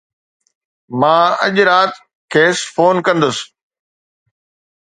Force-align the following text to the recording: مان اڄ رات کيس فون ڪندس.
مان 0.99 1.27
اڄ 1.45 1.55
رات 1.69 1.91
کيس 2.31 2.57
فون 2.73 2.95
ڪندس. 3.05 3.37